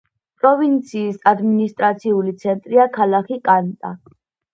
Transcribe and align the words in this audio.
პროვინციის 0.43 1.19
ადმინისტრაციული 1.31 2.33
ცენტრია 2.45 2.87
ქალაქი 2.97 3.39
კანტა. 3.51 3.93